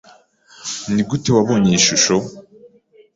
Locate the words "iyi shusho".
1.69-2.15